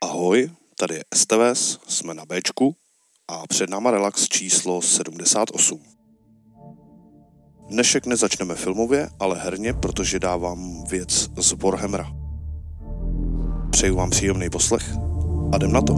[0.00, 2.76] Ahoj, tady je STVS, jsme na Bčku
[3.28, 6.03] a před náma relax číslo 78.
[7.68, 12.12] Dnešek nezačneme filmově, ale herně, protože dávám věc z Warhammera.
[13.70, 14.92] Přeju vám příjemný poslech
[15.52, 15.94] a jdem na to.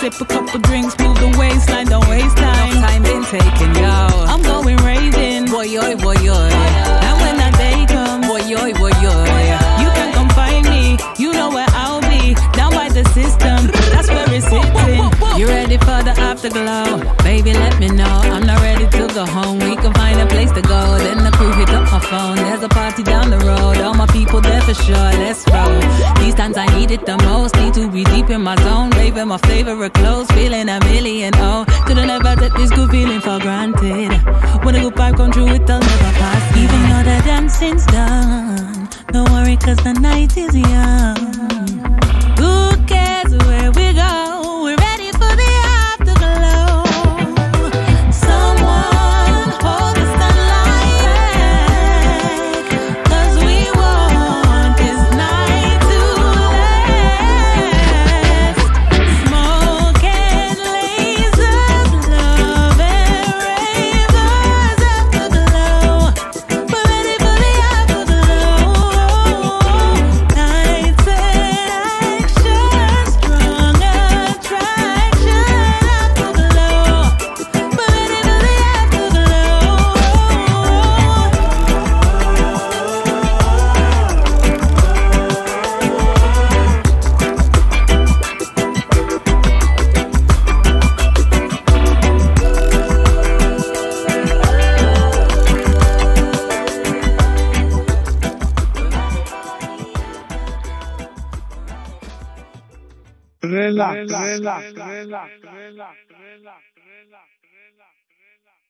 [0.02, 2.74] Sip a couple drinks, move the waistline, don't waste time.
[2.74, 3.86] No time been taken, yo.
[4.26, 6.34] I'm going raving, boy, yo, boy, yo.
[6.34, 9.14] Now when that day come, boy, yo, boy, yo.
[9.78, 12.34] You can come find me, you know where I'll be.
[12.50, 15.06] Down by the system, that's where it's sitting.
[15.38, 16.98] You ready for the afterglow?
[17.22, 18.18] Baby, let me know.
[18.34, 19.60] I'm not ready to go home.
[19.60, 19.92] We can
[20.22, 20.80] a place to go.
[20.98, 22.36] Then the crew hit up my phone.
[22.36, 23.78] There's a party down the road.
[23.78, 25.10] All my people there for sure.
[25.22, 25.80] Let's roll.
[26.22, 27.56] These times I need it the most.
[27.56, 28.90] Need to be deep in my zone.
[28.90, 30.30] Raving my favorite clothes.
[30.32, 31.32] Feeling a million.
[31.36, 34.12] Oh, couldn't ever take this good feeling for granted.
[34.64, 36.56] When a good vibe come true, it'll never pass.
[36.56, 38.88] Even though the dancing's done.
[39.12, 41.20] Don't worry, cause the night is young.
[42.40, 44.41] Who cares where we go?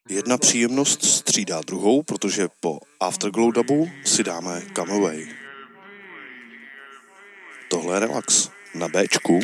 [0.09, 5.27] Jedna příjemnost střídá druhou, protože po Afterglow dubu si dáme Come Away.
[7.69, 9.39] Tohle je relax na Bčku.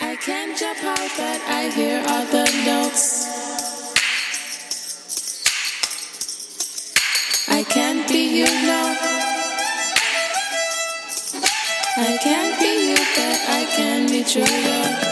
[0.00, 3.26] I can't jump out, but I hear all the notes.
[7.48, 8.96] I can't be you, no.
[11.96, 15.07] I can't be you, but I can be true, though.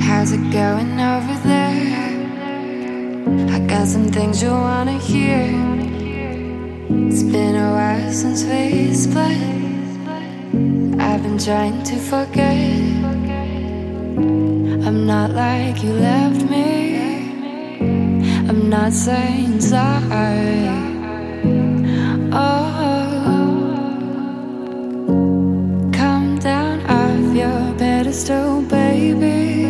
[0.00, 1.88] How's it going over there?
[3.54, 5.46] I got some things you wanna hear.
[6.90, 9.77] It's been a while since we split.
[10.50, 12.56] I've been trying to forget.
[14.86, 16.96] I'm not like you left me.
[18.48, 20.68] I'm not saying sorry.
[22.32, 22.78] Oh,
[25.92, 29.66] come down off your pedestal, baby.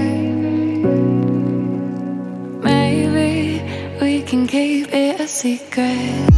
[2.62, 3.62] Maybe
[4.00, 6.28] we can keep it a secret.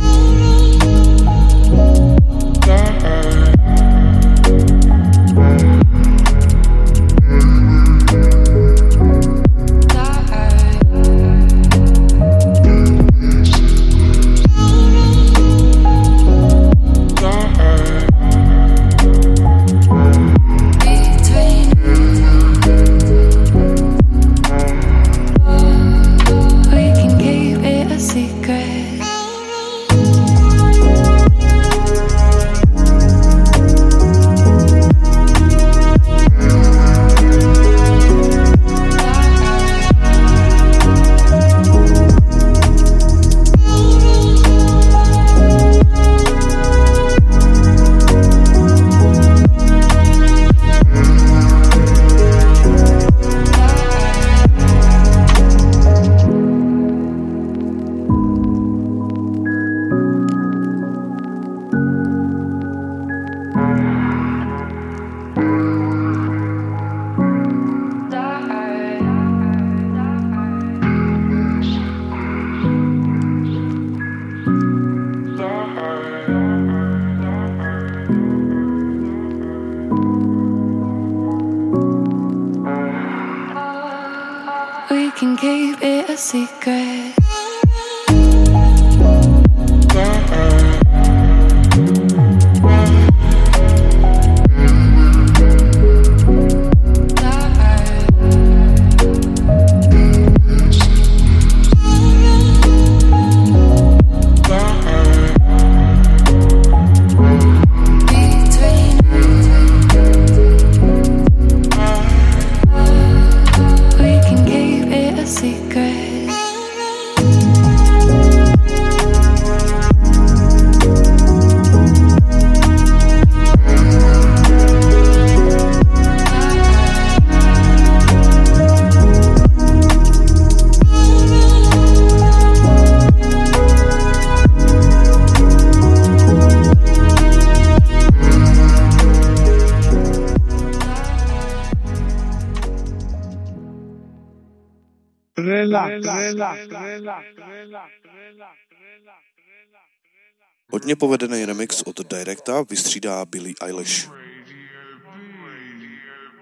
[150.72, 154.10] Hodně povedený remix od Directa vystřídá Billy Eilish.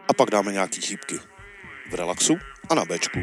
[0.09, 1.18] A pak dáme nějaký chýbky.
[1.90, 2.38] V relaxu
[2.71, 3.18] a na Bčku.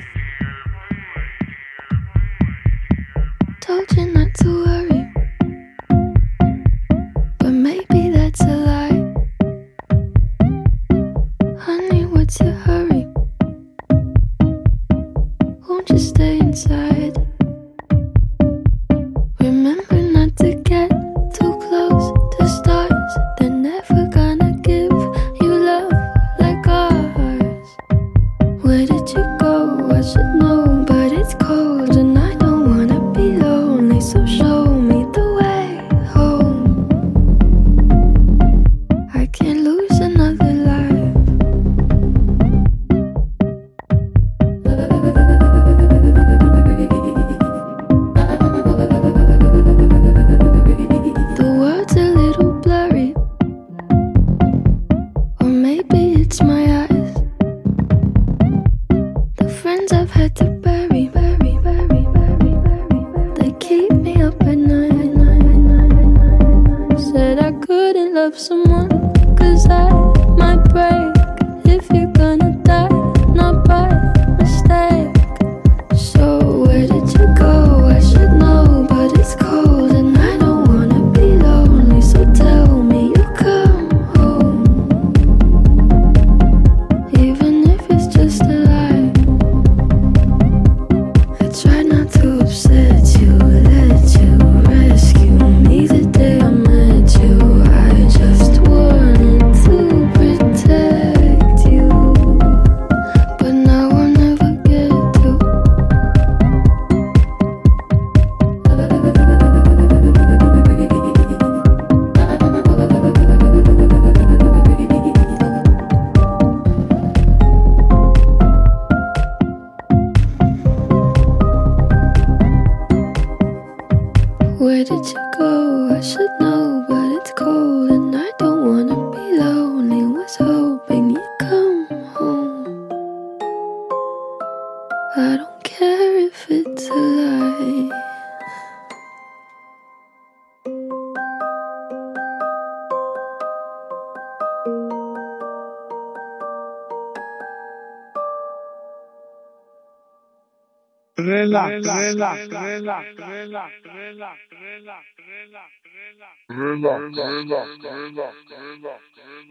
[3.67, 4.14] Told you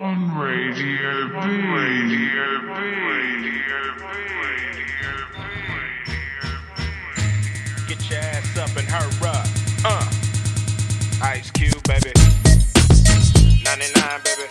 [0.00, 1.34] On Radio B.
[1.74, 2.72] Radio B.
[3.18, 3.82] Radio
[5.32, 5.38] B.
[7.88, 9.46] Get your ass up and hurry up.
[9.84, 10.06] Uh.
[11.22, 12.12] Ice Cube, baby.
[13.64, 14.46] 99, baby.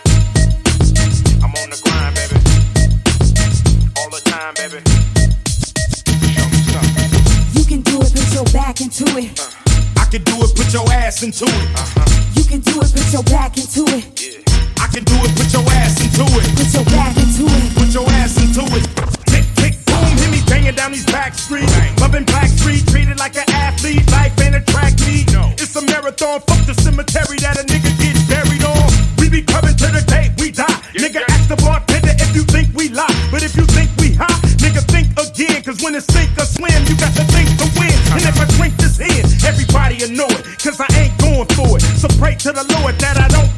[1.42, 2.36] I'm on the grind, baby.
[3.98, 5.43] All the time, baby.
[7.64, 7.80] Show me something.
[7.80, 9.40] You can do it, put your back into it.
[9.40, 9.48] Uh.
[9.96, 11.68] I can do it, put your ass into it.
[11.72, 12.04] Uh-huh.
[12.36, 14.04] You can do it, put your back into it.
[14.20, 14.84] Yeah.
[14.84, 16.44] I can do it, put your ass into it.
[16.60, 17.68] Put your back into it.
[17.72, 18.84] Put your ass into it.
[19.32, 21.72] Tick, tick, boom, hear me banging down these back streets.
[22.00, 24.04] Loving Black Street, treated like an athlete.
[24.12, 25.32] Life ain't a track meet.
[25.32, 25.48] No.
[25.56, 26.44] It's a marathon.
[26.44, 28.88] Fuck the cemetery that a nigga get buried on.
[29.16, 30.68] We be coming to the day we die.
[30.92, 31.34] Yeah, nigga, yeah.
[31.34, 33.08] ask the bartender if you think we lie.
[33.32, 35.62] But if you think we hot, nigga, think again.
[35.64, 37.43] Cause when it's sink or swim, you got to think
[39.92, 40.58] will know it.
[40.62, 41.82] Cause I ain't going for it.
[41.82, 43.53] So pray to the Lord that I don't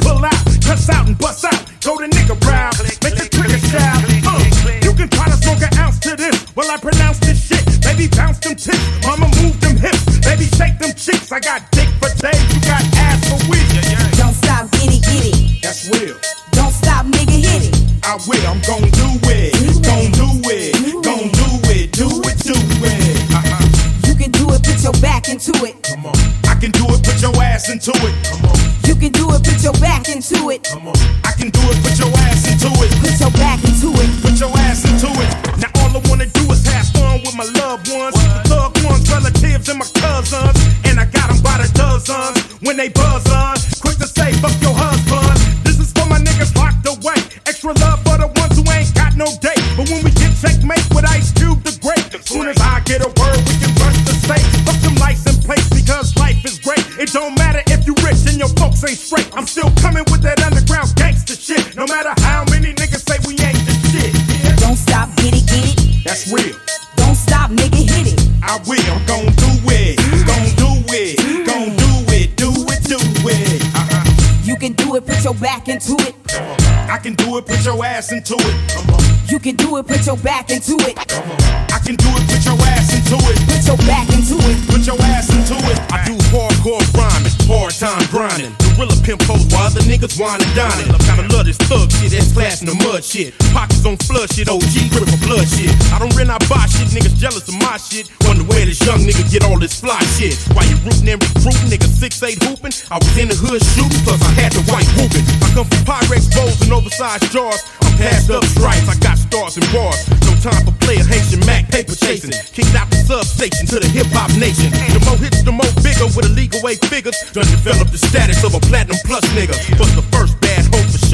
[93.17, 93.33] shit.
[93.57, 95.73] Pockets on flush shit, OG grip for blood shit.
[95.89, 98.13] I don't rent, I buy shit, niggas jealous of my shit.
[98.29, 100.37] Wonder where this young nigga get all this fly shit.
[100.53, 102.73] Why you rootin' and recruitin', nigga six eight hoopin'?
[102.93, 105.25] I was in the hood shootin', plus I had the white whoopin'.
[105.41, 107.65] I come from Pyrex bowls and oversized jars.
[107.81, 110.05] I'm passed up stripes, I got stars and bars.
[110.29, 112.37] No time for player Haitian Mac paper chasing.
[112.53, 114.69] Kicked out the substation to the hip hop nation.
[114.93, 117.17] The more hits, the more bigger with illegal way figures.
[117.33, 119.57] Done develop the status of a platinum plus nigga.
[119.81, 120.56] But the first bad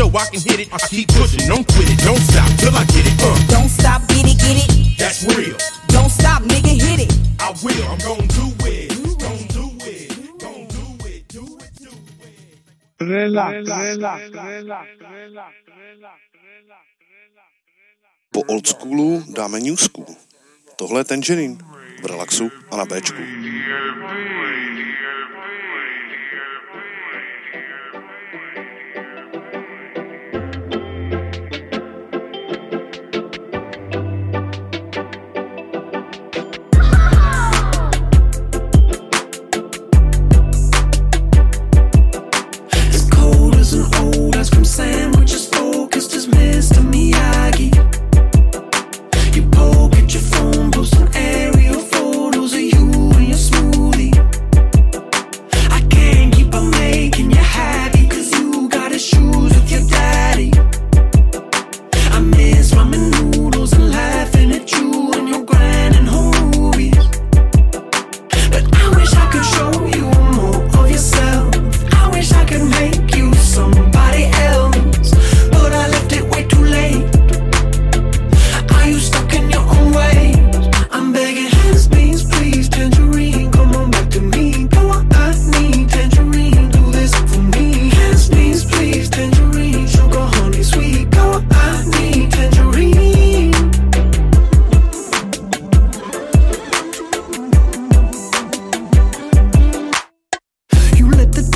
[0.03, 0.69] show I can hit it.
[0.73, 3.17] I keep pushing, don't quit it, don't stop till I get it.
[3.23, 3.39] Uh.
[3.55, 4.99] Don't stop, get it, get it.
[4.99, 5.57] That's real.
[5.89, 7.13] Don't stop, nigga, hit it.
[7.39, 8.93] I will, I'm gonna do it.
[13.01, 15.53] Relax, relax, relax, relax, relax.
[18.33, 20.07] Po old schoolu dáme new school.
[20.77, 21.59] Tohle je ten Tangerine
[22.03, 23.23] v relaxu a na Bčku.
[23.23, 25.82] Radio, radio, radio, radio.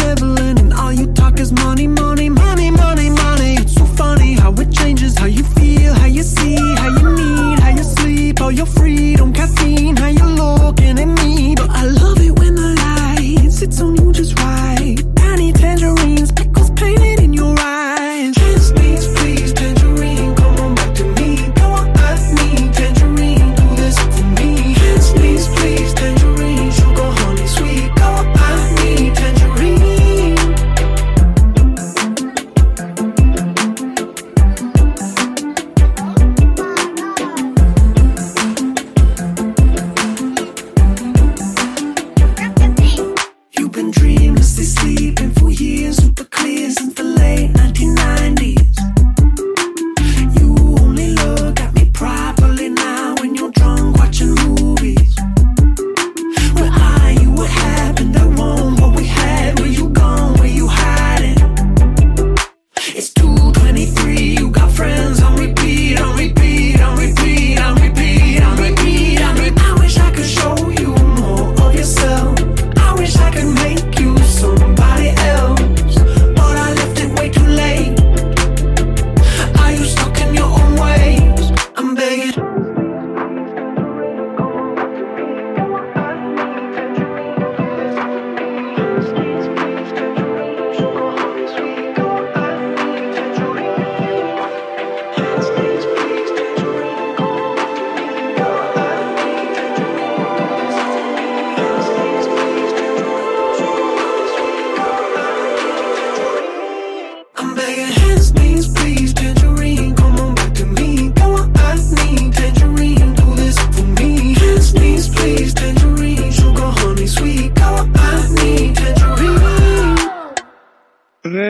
[0.07, 3.55] ambivalent And all you talk is money, money, money, money, money.
[3.55, 7.59] It's so funny how it changes How you feel, how you see, how you need,
[7.61, 10.26] how you sleep All your freedom, caffeine, how you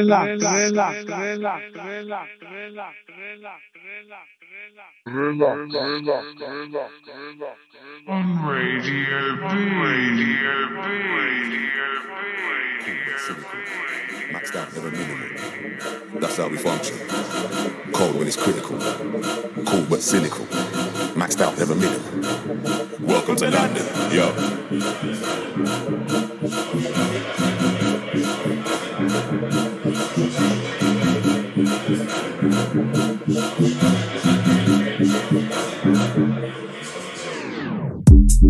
[0.06, 3.62] relax, relax, relax, relax, relax, relax,
[8.08, 9.42] on Radio B.
[9.42, 10.76] Radio B.
[10.76, 11.74] Radio
[13.34, 13.42] B.
[14.32, 16.20] Maxed out, never minimal.
[16.20, 16.96] That's how we function.
[17.92, 18.78] Cold when it's critical.
[19.64, 20.44] Cool but cynical.
[21.16, 22.12] Maxed out, never minimal.
[23.00, 24.32] Welcome to London, yo.
[33.58, 34.05] Thank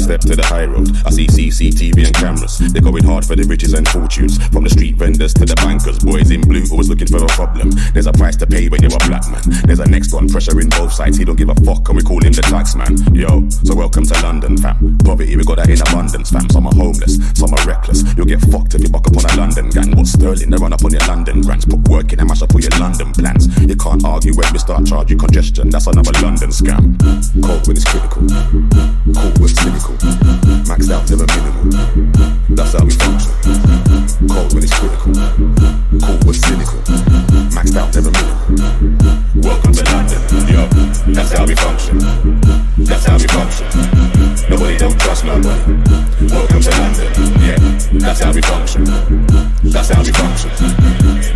[0.01, 0.89] Step to the high road.
[1.05, 2.59] I see CCTV and cameras.
[2.59, 4.39] They're going hard for the riches and fortunes.
[4.49, 5.99] From the street vendors to the bankers.
[5.99, 7.71] Boys in blue always looking for a problem.
[7.93, 9.43] There's a price to pay when you're a black man.
[9.65, 11.17] There's a next one pressure in both sides.
[11.19, 12.97] He don't give a fuck and we call him the tax man.
[13.15, 14.99] Yo, so welcome to London, fam.
[15.05, 16.49] Poverty, we got that in abundance, fam.
[16.51, 18.03] Some are homeless, some are reckless.
[18.17, 19.95] You'll get fucked if you buck up on a London gang.
[19.97, 20.51] What's sterling?
[20.51, 21.65] They run up on your London grants.
[21.65, 23.47] Put work in and mash up all your London plans.
[23.63, 25.71] You can't argue when we start charge you congestion.
[25.71, 26.99] That's another London scam.
[27.45, 28.27] Cold when it's critical.
[29.15, 29.86] Cool but cynical.
[29.95, 31.71] Maxed out, never minimal.
[32.51, 33.31] That's how we function.
[34.27, 35.15] Cold when it's critical.
[36.03, 36.81] Cool but cynical.
[37.55, 39.15] Maxed out, never minimal.
[39.37, 40.21] Welcome to London,
[40.51, 40.67] yo.
[41.15, 41.99] That's how we function.
[42.83, 43.67] That's how we function.
[44.51, 45.73] Nobody don't trust nobody.
[46.35, 47.59] Welcome to London, yeah.
[48.03, 48.85] That's how we function.
[49.63, 50.51] That's how we function.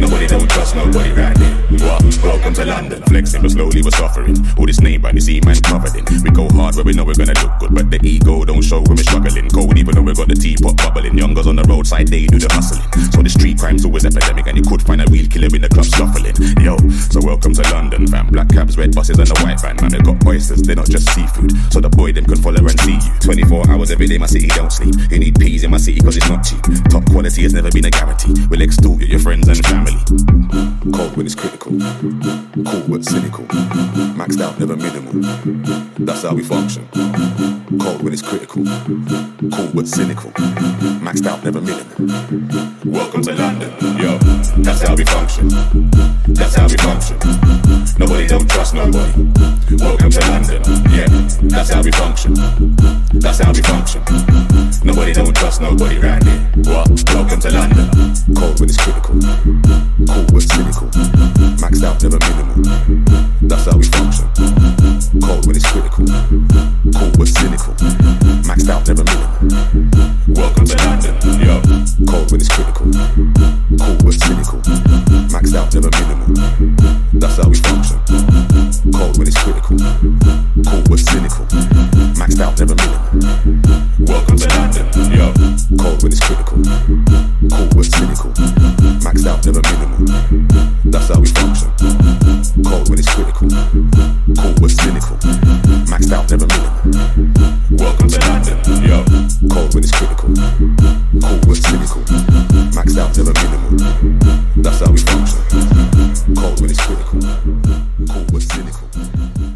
[0.01, 1.57] Nobody don't trust nobody right there.
[2.23, 3.03] Welcome to London.
[3.05, 4.37] Flexing, but slowly we're suffering.
[4.59, 6.05] All this name brand, you see man covered in.
[6.23, 8.81] We go hard where we know we're gonna look good, but the ego don't show
[8.81, 9.49] when we're struggling.
[9.51, 11.19] Cold even though we got the teapot bubbling.
[11.19, 12.87] Youngers on the roadside, they do the hustling.
[13.11, 15.69] So the street crime's always epidemic, and you could find a real killer in the
[15.69, 16.37] club shuffling.
[16.63, 16.79] Yo,
[17.11, 18.29] so welcome to London, fam.
[18.31, 19.77] Black cabs, red buses, and the white van.
[19.83, 21.51] Man, they got oysters, they're not just seafood.
[21.73, 23.13] So the boy them can follow and see you.
[23.21, 24.95] 24 hours every day, my city don't sleep.
[25.11, 26.63] You need peas in my city cause it's not cheap.
[26.89, 28.35] Top quality has never been a guarantee.
[28.49, 29.99] We'll extort you, your friends and family.
[30.95, 31.73] Cold when it's critical.
[31.75, 33.45] Cool but cynical.
[34.15, 35.13] Maxed out, never minimal.
[35.99, 36.87] That's how we function.
[37.79, 38.65] Cold when it's critical.
[38.65, 40.31] Cool but cynical.
[41.01, 41.85] Maxed out, never minimal.
[42.85, 44.19] Welcome to London, yo.
[44.63, 45.49] That's how we function.
[46.29, 47.19] That's how we function.
[47.99, 49.31] Nobody don't trust nobody.
[49.79, 51.07] Welcome to London, yeah.
[51.43, 52.35] That's how we function.
[53.15, 54.03] That's how we function.
[54.85, 56.41] Nobody don't trust nobody right here.
[56.65, 56.89] What?
[57.15, 57.91] Welcome to London.
[58.35, 59.21] Cold when it's critical.
[60.09, 60.89] Cool but cynical.
[61.61, 62.57] Maxed out, never minimal.
[63.43, 64.29] That's how we function.
[65.21, 66.07] Cold when it's critical.
[66.07, 67.75] Cool but cynical.
[68.47, 69.31] Maxed out, never minimal.
[70.29, 71.61] Welcome to London, yo.
[72.07, 72.91] Cold when it's critical.
[73.79, 74.61] Cool but cynical.
[75.31, 76.35] Maxed out, never minimal.
[77.15, 77.99] That's how we function.
[78.93, 79.77] Cold when it's critical.
[79.79, 81.47] Cool but cynical.
[82.19, 83.01] Maxed out, never minimal.
[84.01, 85.33] Welcome to London, yo.
[85.79, 86.59] Cold when it's critical.
[87.51, 88.31] Cool but cynical.
[89.05, 90.01] Maxed out, never minimal.
[90.85, 91.71] That's how we function.
[92.65, 93.49] Cold when it's critical.
[93.49, 95.17] Cool but cynical.
[95.87, 96.71] Maxed out, never minimal.
[97.71, 98.00] Welcome
[98.89, 99.05] yo.
[99.49, 100.29] Cold when it's critical.
[101.21, 102.03] Cool but cynical.
[102.77, 103.73] Maxed out, never minimal.
[104.57, 105.41] That's how we function.
[106.35, 107.21] Cold when it's critical.
[108.13, 108.89] Cool but cynical.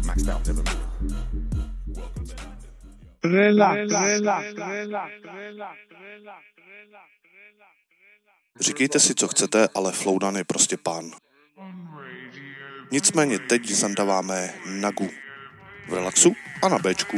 [0.07, 0.45] Maxed out,
[3.25, 4.45] relax, relax.
[8.59, 11.11] Říkejte si, co chcete, ale Floudan je prostě pán.
[12.91, 15.09] Nicméně teď zandaváme Nagu.
[15.87, 17.17] V relaxu a na Bčku.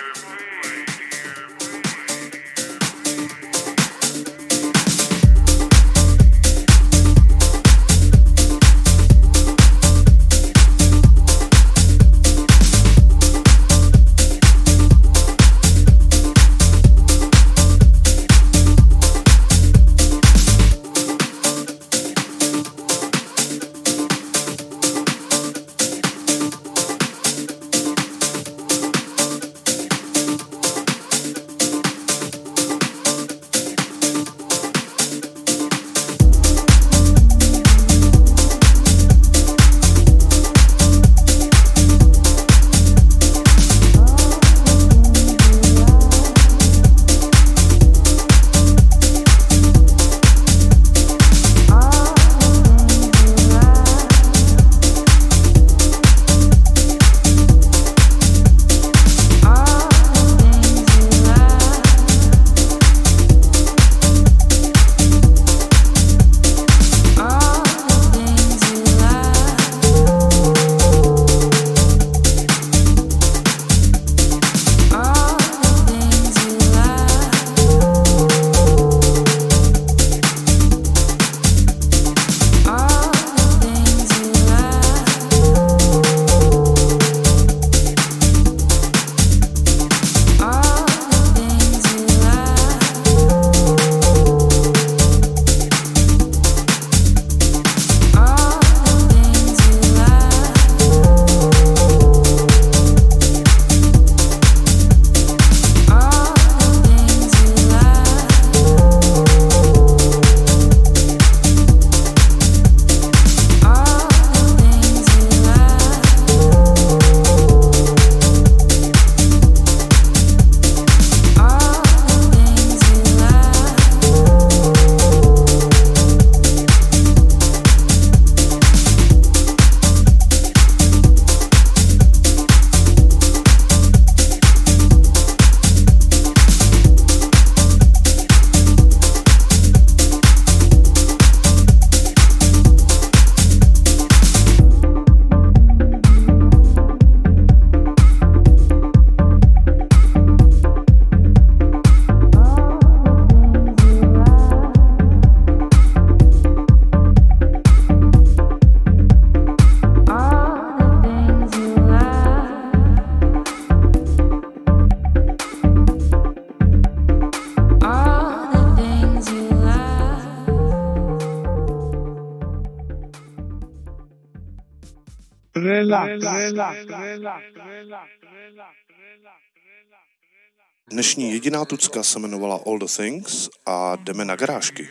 [180.91, 184.89] Dnešní jediná tucka se jmenovala All the Things a jdeme na garážky.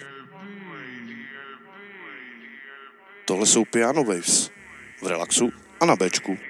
[3.25, 4.51] Tohle jsou Piano Waves
[5.03, 6.50] v relaxu a na Bčku.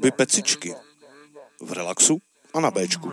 [0.00, 0.74] jakoby pecičky.
[1.60, 2.16] V relaxu
[2.54, 3.12] a na Bčku.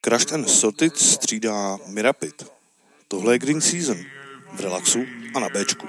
[0.00, 2.46] Crushed and Sorted střídá Mirapit.
[3.08, 3.96] Tohle je Green Season.
[4.52, 4.98] V relaxu
[5.34, 5.88] a na Bčku.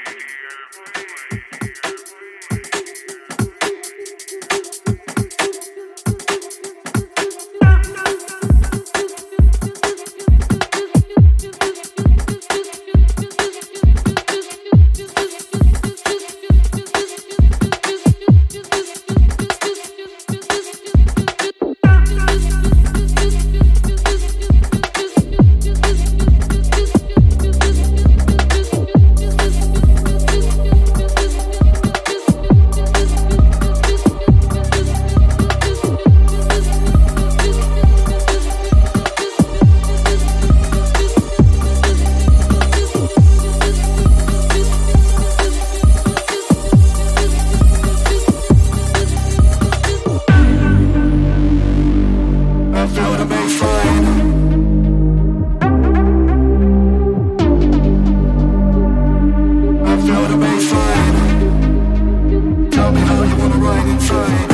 [63.99, 64.50] wanna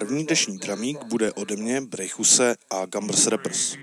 [0.00, 3.76] První dnešní dramík bude ode mě, Brejchuse a Gambers Rappers.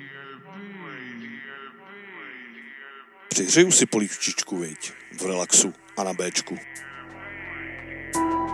[3.30, 6.58] Přihřeju si polívčičku, viď, v relaxu a na Bčku.
[8.14, 8.47] Gambers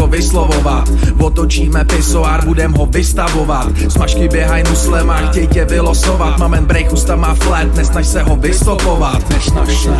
[0.00, 0.88] to vyslovovat.
[1.18, 3.68] Otočíme pisoár, budem ho vystavovat.
[3.88, 6.38] Smažky běhaj muslema, chtěj tě vylosovat.
[6.38, 9.30] Mamen break usta má flat, nesnaž se ho vystopovat.
[9.30, 9.90] Nesnaž se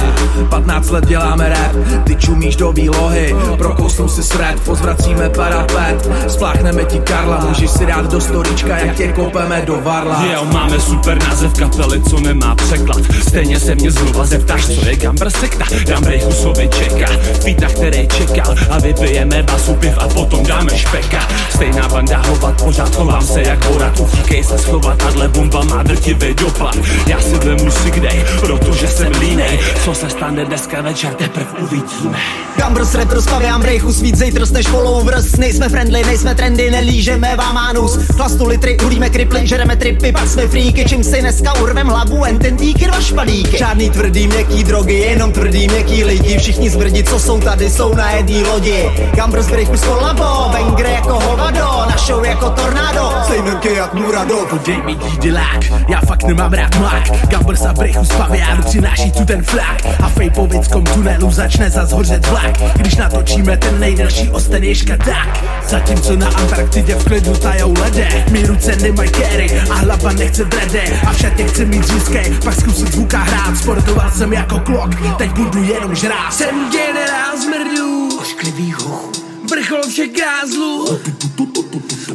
[0.50, 3.34] 15 let děláme rap, ty čumíš do výlohy.
[3.58, 6.10] Prokousnu si sred, pozvracíme parapet.
[6.28, 10.24] Spláchneme ti Karla, můžeš si dát do storička Jak tě kopeme do varla.
[10.32, 13.00] Jo, máme super název kapely, co nemá překlad.
[13.28, 15.64] Stejně se mě znova zeptáš, co je Gamber sekta?
[15.86, 17.06] Dám Brejchusovi čeká,
[17.44, 21.28] fita, který čekal A vy vypijeme basu piv a potom dáme špeka.
[21.50, 26.34] Stejná banda hovat, pořád chovám se jak borat Utíkej se schovat, tahle bomba má drtivý
[26.34, 26.76] dopad.
[27.06, 29.58] Já si vemu si dej, protože jsem línej.
[29.84, 32.18] Co se stane dneska večer, teprv uvidíme.
[32.56, 37.98] Gambros retro spavěám brejchu svít zejtr než followers Nejsme friendly, nejsme trendy, nelížeme vám anus.
[38.16, 42.38] Chlastu litry, hulíme kriply, žereme tripy, pak jsme fríky Čím si dneska urvem hlavu, jen
[42.38, 46.38] ten dva špadíky Žádný tvrdý měkký drogy, jenom tvrdý měkký lidi.
[46.38, 48.90] Všichni zbrdi, co jsou tady, jsou na jedný lodi.
[49.14, 54.46] Gambros brejchu z kolabo, Vengre jako hovado Na show jako tornádo, sejmenky jak Murado.
[54.66, 57.28] Dej mi dídelák, já fakt nemám rád mlák.
[57.28, 59.86] Gambers a brechu z paviánu přináší tu ten flák.
[60.02, 62.62] A fejpovickom tunelu začne zas hořet vlak.
[62.76, 65.44] Když natočíme ten nejdelší osten je škaták.
[65.68, 68.24] Zatímco na Antarktidě v klidu tajou lede.
[68.30, 72.54] Mí ruce nemají kéry a hlava nechce drede A v šatě chci mít řízkej, pak
[72.54, 73.56] zkusit zvuka hrát.
[73.56, 76.32] Sportoval jsem jako klok, teď budu jenom žrát.
[76.32, 81.00] Jsem generál zmrdů, ošklivý hochu Vrchol všech grázlů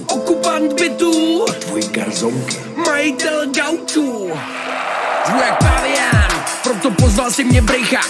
[0.08, 1.46] Okupant bytů.
[1.60, 2.58] Tvůj garzonky.
[2.76, 4.32] Majitel gaučů.
[5.28, 6.25] Zvu jak pavián
[6.66, 8.02] Proto pozval si mě brejcha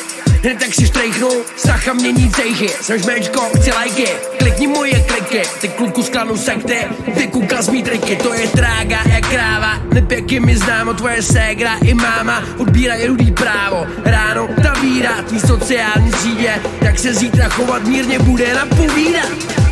[0.43, 2.69] Hned tak si štrejchnu, Sacha mění cejchy.
[2.81, 5.41] Jsem šmečko, chci lajky Klikni moje kliky.
[5.61, 6.77] Ty kluku z klanu sekty
[7.15, 8.15] Vykoukal z mý triky.
[8.15, 13.87] To je trága jak kráva Nepěky mi známo Tvoje ségra i máma Odbírají rudý právo.
[14.05, 19.65] Ráno ta víra Tvý sociální sítě Jak se zítra chovat mírně bude napovídat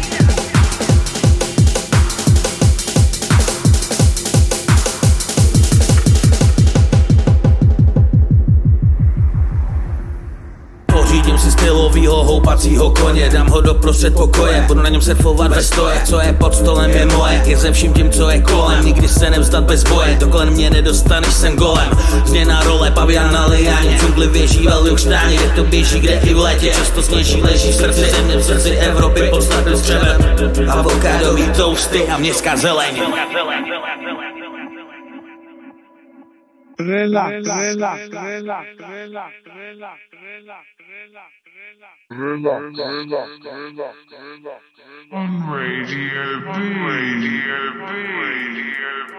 [11.73, 13.29] Pořídím si stylovýho houpacího koně.
[13.29, 16.01] Dám ho do prostřed pokoje Budu na něm surfovat ve stoje.
[16.05, 18.85] Co je pod stolem je moje Je ze vším tím, co je kolem.
[18.85, 21.89] Nikdy se nevzdat bez boje Dokolen mě nedostaneš, jsem golem.
[22.25, 26.39] Změna role, pavian na liáně Džungli věží velmi štáně Kde to běží, kde i v
[26.39, 26.69] létě.
[26.69, 30.17] Často sněží, leží v srdci Země v srdci Evropy Podstatný střebe
[30.69, 33.01] Avokádový toasty a městská zeleň
[36.79, 39.99] relax, relax, relax, relax, relax,
[45.11, 48.63] on Radio B, Radio B, Radio
[49.07, 49.13] B.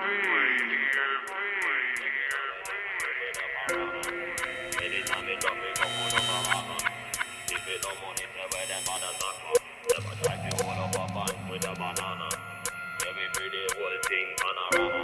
[11.51, 12.29] With a banana,
[13.07, 15.04] every day whole thing panorama.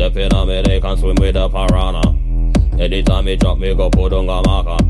[0.00, 2.00] Step in on me, they can swim with the piranha.
[2.82, 4.82] Anytime me drop me, go put on a marker.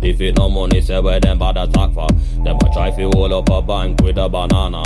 [0.00, 2.06] If it no money, say where them bad attack for.
[2.44, 4.84] Them a try fi hold up a bank with a banana.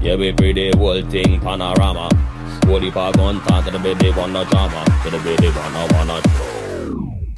[0.00, 2.08] Yeah, we pretty whole thing panorama.
[2.64, 4.82] Holy pa gun, talk to the baby, wanna drama.
[5.02, 6.43] To the baby, wanna, wanna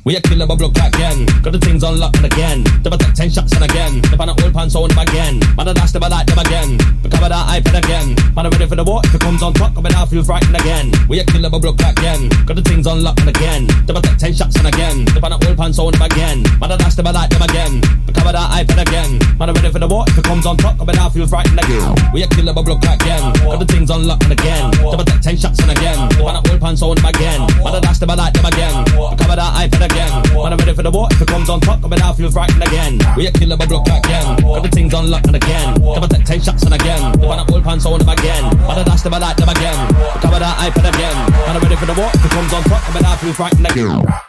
[0.06, 1.26] We a killer bubble clock again.
[1.42, 2.62] Got the things unlocked again.
[2.86, 3.98] Never take ten shots and again.
[4.06, 5.42] The pan old pants on them again.
[5.58, 6.78] Man, I dash I like them again.
[7.02, 8.14] We cover that iPad again.
[8.30, 9.02] Man, I'm ready for the war.
[9.02, 10.94] If it comes on top, I mean, I feel frightened again.
[11.10, 12.30] We a killer bubble clock again.
[12.46, 13.66] Got the things unlocked again.
[13.82, 15.10] Never take ten shots and again.
[15.10, 16.38] The pan old pants on them again.
[16.62, 17.82] Man, I dash I like them again.
[18.06, 19.10] We cover that iPad again.
[19.42, 20.06] Man, I'm ready for the war.
[20.06, 21.82] If it comes on top, I mean, I feel frightened again.
[22.14, 23.34] We a killer bubble clock again.
[23.42, 24.70] Got the things unlocked again.
[24.70, 25.98] Never take ten shots and again.
[26.14, 27.42] The pan old pants on them again.
[27.58, 28.86] Man, I dash I like them again.
[28.94, 29.95] We cover that iPad again.
[30.46, 31.08] Man, I'm ready for the war.
[31.10, 33.00] If it comes on top, I mean, I feel frightened again.
[33.16, 34.36] We a killer bubble clock again.
[34.42, 35.74] Got the things unlocked and again.
[35.80, 37.12] Never take ten shots and again.
[37.12, 38.44] The pan old pants on them again.
[38.62, 39.78] Man, I dash them, I like them again.
[40.22, 41.16] Cover that iPad again.
[41.30, 42.10] Man, I'm ready for the war.
[42.14, 44.25] If it comes on top, I mean, I feel frightened again.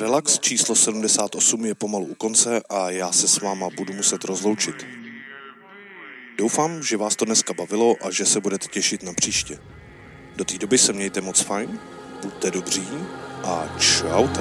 [0.00, 4.86] Relax číslo 78 je pomalu u konce a já se s váma budu muset rozloučit.
[6.38, 9.58] Doufám, že vás to dneska bavilo a že se budete těšit na příště.
[10.36, 11.80] Do té doby se mějte moc fajn,
[12.22, 12.88] buďte dobří
[13.44, 14.40] a čaute.